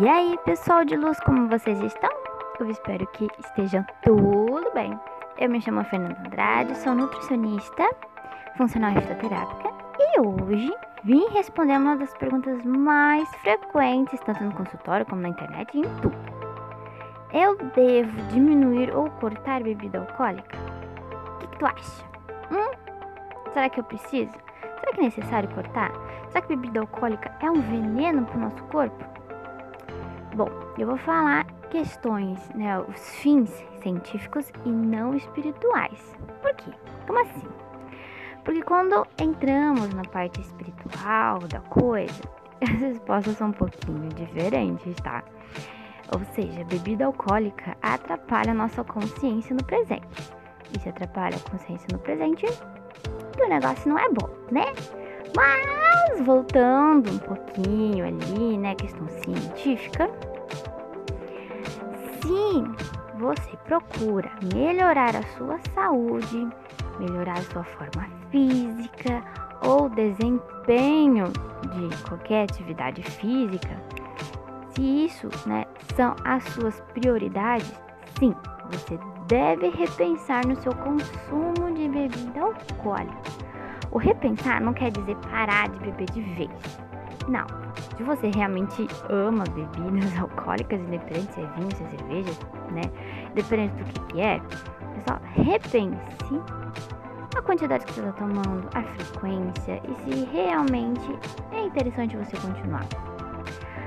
[0.00, 2.08] E aí, pessoal de luz, como vocês estão?
[2.58, 4.98] Eu espero que estejam tudo bem.
[5.36, 7.86] Eu me chamo Fernanda Andrade, sou nutricionista,
[8.56, 10.74] funcional fitoterápica e hoje
[11.04, 15.96] vim responder uma das perguntas mais frequentes, tanto no consultório como na internet e em
[16.00, 16.16] tudo.
[17.34, 20.56] Eu devo diminuir ou cortar bebida alcoólica?
[20.56, 22.04] O que, que tu acha?
[22.50, 22.70] Hum?
[23.52, 24.32] Será que eu preciso?
[24.62, 25.92] Será que é necessário cortar?
[26.30, 29.19] Será que bebida alcoólica é um veneno para o nosso corpo?
[30.34, 30.48] Bom,
[30.78, 33.50] eu vou falar questões, né, os fins
[33.82, 36.16] científicos e não espirituais.
[36.40, 36.70] Por quê?
[37.06, 37.48] Como assim?
[38.44, 42.22] Porque quando entramos na parte espiritual da coisa,
[42.62, 45.22] as respostas são um pouquinho diferentes, tá?
[46.14, 50.32] Ou seja, bebida alcoólica atrapalha a nossa consciência no presente.
[50.74, 52.46] E se atrapalha a consciência no presente,
[53.38, 54.72] o negócio não é bom, né?
[55.34, 60.10] Mas voltando um pouquinho ali, né, questão científica,
[62.20, 66.48] se você procura melhorar a sua saúde,
[66.98, 69.22] melhorar a sua forma física
[69.66, 73.76] ou desempenho de qualquer atividade física,
[74.74, 77.72] se isso, né, são as suas prioridades,
[78.18, 78.34] sim,
[78.70, 83.49] você deve repensar no seu consumo de bebida alcoólica.
[83.92, 86.50] O repensar não quer dizer parar de beber de vez.
[87.28, 87.46] Não.
[87.96, 92.30] Se você realmente ama bebidas alcoólicas, independente se é vinho, se é cerveja,
[92.70, 92.82] né?
[93.30, 94.40] Independente do que, que é,
[95.06, 96.40] só repense
[97.36, 101.18] a quantidade que você está tomando, a frequência e se realmente
[101.52, 102.86] é interessante você continuar.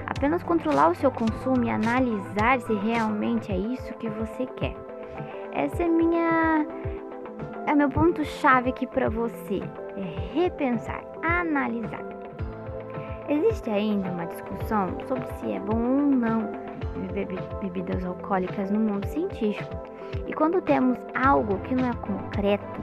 [0.08, 4.76] Apenas controlar o seu consumo e analisar se realmente é isso que você quer.
[5.52, 6.66] Essa é minha
[7.66, 9.62] é meu ponto chave aqui para você
[9.96, 12.04] é repensar, analisar.
[13.30, 16.52] Existe ainda uma discussão sobre se é bom ou não
[17.14, 19.76] beber bebidas alcoólicas no mundo científico.
[20.28, 22.82] E quando temos algo que não é concreto,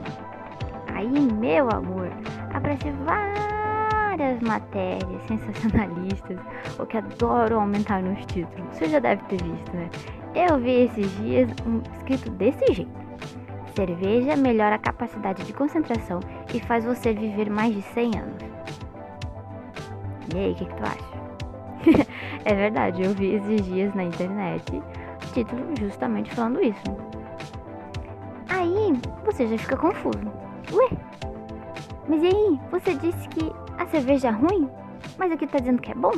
[0.94, 2.08] aí, meu amor,
[2.54, 6.38] aparecem várias matérias sensacionalistas
[6.78, 8.66] ou que adoram aumentar nos títulos.
[8.72, 9.90] Você já deve ter visto, né?
[10.34, 12.99] Eu vi esses dias um escrito desse jeito.
[13.80, 16.20] Cerveja melhora a capacidade de concentração
[16.52, 18.42] e faz você viver mais de 100 anos.
[20.34, 22.06] E aí, o que, que, tu acha?
[22.44, 24.82] é verdade, eu vi esses dias na internet
[25.32, 26.82] título justamente falando isso.
[28.50, 28.92] Aí
[29.24, 30.30] você já fica confuso.
[30.74, 30.90] Ué,
[32.06, 32.60] mas e aí?
[32.72, 34.68] Você disse que a cerveja é ruim,
[35.16, 36.12] mas aqui tá dizendo que é bom?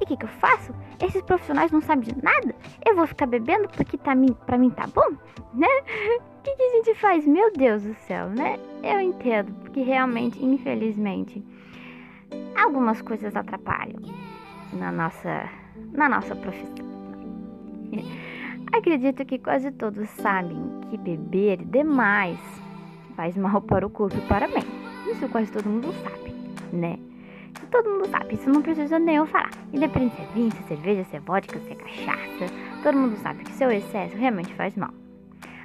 [0.00, 0.74] E o que, que eu faço?
[1.02, 2.54] Esses profissionais não sabem de nada?
[2.84, 4.12] Eu vou ficar bebendo porque tá,
[4.46, 5.16] pra mim tá bom?
[5.54, 5.68] Né?
[6.38, 7.26] O que, que a gente faz?
[7.26, 8.58] Meu Deus do céu, né?
[8.82, 11.42] Eu entendo, porque realmente, infelizmente,
[12.56, 14.00] algumas coisas atrapalham
[14.72, 15.48] na nossa,
[15.92, 16.84] na nossa profissão.
[18.72, 20.58] Acredito que quase todos sabem
[20.90, 22.38] que beber demais
[23.14, 24.66] faz mal para o corpo e para a mente.
[25.10, 26.34] Isso quase todo mundo sabe,
[26.72, 26.98] né?
[27.70, 29.50] Todo mundo sabe, isso não precisa nem eu falar.
[29.72, 33.16] Independente se é vinho, se é cerveja, se é vodka, se é cachaça, todo mundo
[33.22, 34.90] sabe que seu excesso realmente faz mal.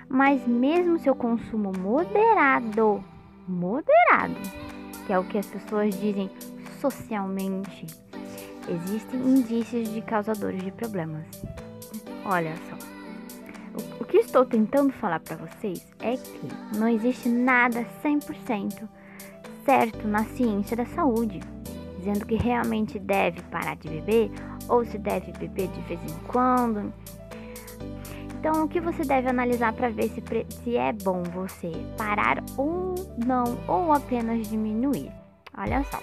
[0.08, 3.04] Mas mesmo seu consumo moderado,
[3.48, 4.36] moderado,
[5.06, 6.30] que é o que as pessoas dizem
[6.80, 7.86] socialmente,
[8.68, 11.26] existem indícios de causadores de problemas.
[12.26, 13.00] Olha só.
[14.00, 18.90] O, que estou tentando falar para vocês é que não existe nada 100%
[19.64, 21.40] certo na ciência da saúde
[22.00, 24.32] dizendo que realmente deve parar de beber
[24.68, 26.92] ou se deve beber de vez em quando.
[28.40, 30.24] Então, o que você deve analisar para ver se,
[30.64, 32.96] se é bom você parar ou
[33.26, 35.12] não, ou apenas diminuir?
[35.58, 36.00] Olha só,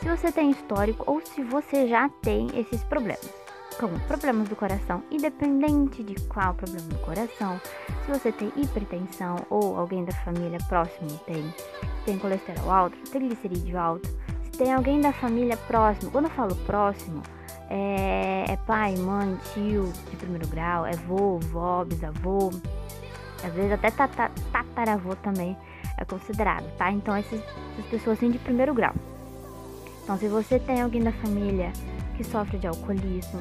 [0.00, 3.30] se você tem histórico ou se você já tem esses problemas,
[3.78, 7.60] como problemas do coração, independente de qual problema do coração,
[8.04, 11.52] se você tem hipertensão ou alguém da família próximo tem,
[12.06, 14.08] tem colesterol alto, triglicerídeo alto,
[14.56, 16.10] tem alguém da família próximo.
[16.10, 17.22] Quando eu falo próximo,
[17.68, 22.50] é, é pai, mãe, tio de primeiro grau, é vô, vó, bisavô,
[23.44, 25.56] às vezes até tataravô também
[25.98, 26.90] é considerado, tá?
[26.90, 27.40] Então essas,
[27.72, 28.94] essas pessoas assim de primeiro grau.
[30.02, 31.72] Então se você tem alguém da família
[32.16, 33.40] que sofre de alcoolismo,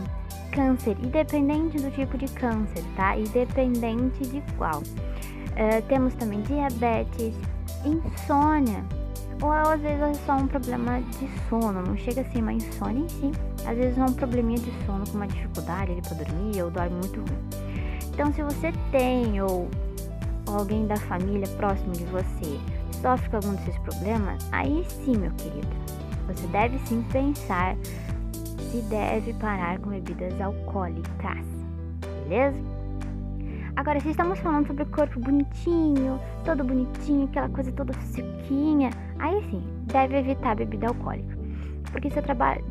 [0.52, 3.18] câncer, independente do tipo de câncer, tá?
[3.18, 4.80] Independente de qual.
[4.80, 7.34] Uh, temos também diabetes,
[7.86, 8.84] insônia,
[9.42, 13.04] ou às vezes é só um problema de sono, não chega a ser uma insônia
[13.04, 13.32] em si.
[13.66, 16.96] Às vezes é um probleminha de sono com uma dificuldade ali para dormir ou dorme
[16.96, 17.40] muito ruim.
[18.14, 19.70] Então, se você tem ou
[20.48, 22.60] alguém da família próximo de você
[23.02, 25.68] sofre com algum desses problemas, aí sim, meu querido,
[26.28, 27.76] você deve sim pensar
[28.72, 31.46] se deve parar com bebidas alcoólicas.
[32.24, 32.58] Beleza?
[33.76, 39.42] Agora, se estamos falando sobre o corpo bonitinho, todo bonitinho, aquela coisa toda sequinha, aí
[39.50, 41.38] sim, deve evitar bebida alcoólica.
[41.92, 42.20] Porque isso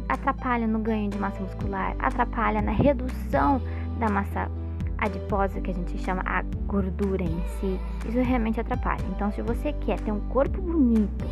[0.08, 3.60] atrapalha no ganho de massa muscular, atrapalha na redução
[3.98, 4.50] da massa
[4.98, 7.80] adiposa, que a gente chama a gordura em si.
[8.06, 9.02] Isso realmente atrapalha.
[9.14, 11.24] Então, se você quer ter um corpo bonito,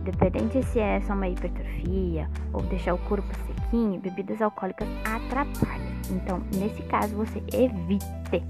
[0.00, 5.90] Independente se é só uma hipertrofia ou deixar o corpo sequinho, bebidas alcoólicas atrapalham.
[6.10, 8.42] Então, nesse caso, você evite.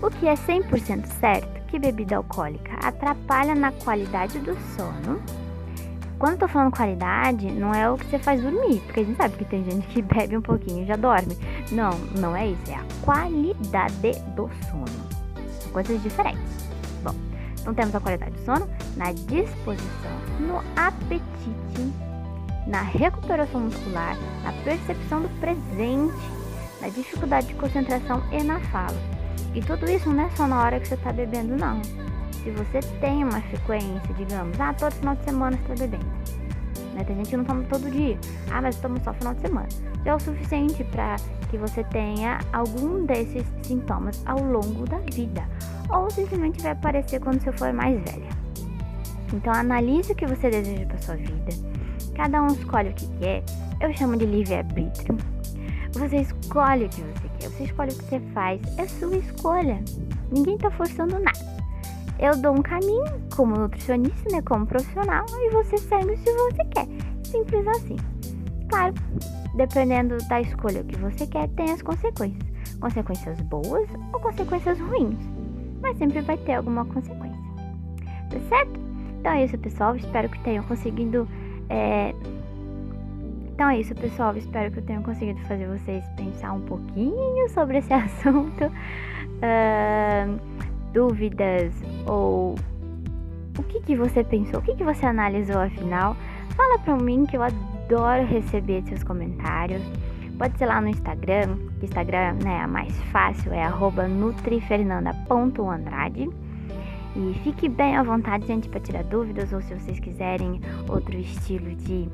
[0.00, 5.20] O que é 100% certo que bebida alcoólica atrapalha na qualidade do sono.
[6.18, 9.16] Quando eu tô falando qualidade, não é o que você faz dormir, porque a gente
[9.16, 11.36] sabe que tem gente que bebe um pouquinho e já dorme.
[11.70, 13.94] Não, não é isso, é a qualidade
[14.34, 14.86] do sono.
[15.60, 16.68] São coisas diferentes.
[17.02, 17.14] Bom,
[17.60, 20.10] então temos a qualidade do sono na disposição,
[20.40, 21.92] no apetite,
[22.66, 26.14] na recuperação muscular, na percepção do presente,
[26.80, 29.17] na dificuldade de concentração e na fala.
[29.54, 31.82] E tudo isso não é só na hora que você está bebendo, não.
[32.42, 36.18] Se você tem uma frequência, digamos, ah, todo final de semana você está bebendo.
[36.94, 37.04] Né?
[37.04, 38.18] Tem gente que não toma todo dia.
[38.50, 39.68] Ah, mas eu tomo só final de semana.
[40.04, 41.16] Já é o suficiente para
[41.50, 45.44] que você tenha algum desses sintomas ao longo da vida
[45.90, 48.28] ou simplesmente vai aparecer quando você for mais velha.
[49.32, 51.52] Então analise o que você deseja para sua vida.
[52.14, 53.42] Cada um escolhe o que quer.
[53.80, 55.16] Eu chamo de livre-arbítrio.
[55.92, 59.82] Você escolhe o que você quer, você escolhe o que você faz, é sua escolha.
[60.30, 61.58] Ninguém está forçando nada.
[62.18, 63.04] Eu dou um caminho
[63.34, 66.88] como nutricionista, né, como profissional, e você segue se você quer.
[67.24, 67.96] Simples assim.
[68.68, 68.94] Claro,
[69.54, 72.48] dependendo da escolha que você quer, tem as consequências.
[72.80, 75.38] Consequências boas ou consequências ruins
[75.80, 77.42] mas sempre vai ter alguma consequência.
[78.30, 78.80] Tá certo?
[79.18, 79.96] Então é isso, pessoal.
[79.96, 81.28] Espero que tenham conseguido.
[81.68, 82.14] É...
[83.58, 84.36] Então é isso, pessoal.
[84.36, 88.66] Espero que eu tenha conseguido fazer vocês pensar um pouquinho sobre esse assunto.
[89.42, 90.38] Uh,
[90.92, 91.74] dúvidas
[92.06, 92.54] ou
[93.58, 94.60] o que, que você pensou?
[94.60, 96.16] O que, que você analisou afinal?
[96.50, 99.82] Fala pra mim que eu adoro receber seus comentários.
[100.38, 103.68] Pode ser lá no Instagram, que Instagram né, é mais fácil, é
[104.06, 106.30] nutrifernanda.andrade.
[107.16, 111.74] E fique bem à vontade, gente, para tirar dúvidas ou se vocês quiserem outro estilo
[111.74, 112.08] de,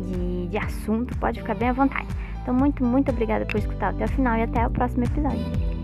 [0.00, 2.08] de, de assunto, pode ficar bem à vontade.
[2.42, 5.77] Então, muito, muito obrigada por escutar até o final e até o próximo episódio.